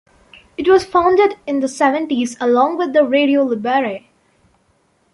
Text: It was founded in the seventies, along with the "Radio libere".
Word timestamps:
It 0.57 0.67
was 0.67 0.83
founded 0.83 1.35
in 1.45 1.59
the 1.59 1.67
seventies, 1.67 2.35
along 2.39 2.75
with 2.79 2.91
the 2.91 3.05
"Radio 3.05 3.45
libere". 3.45 4.07